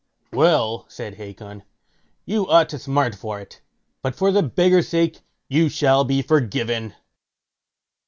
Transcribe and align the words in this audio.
"Well", 0.33 0.87
said 0.89 1.17
Hacon, 1.17 1.61
"you 2.25 2.49
ought 2.49 2.69
to 2.69 2.79
smart 2.79 3.13
for 3.13 3.39
it; 3.39 3.61
but 4.01 4.15
for 4.15 4.31
the 4.31 4.41
beggar's 4.41 4.87
sake 4.87 5.19
you 5.47 5.69
shall 5.69 6.03
be 6.05 6.23
forgiven." 6.23 6.95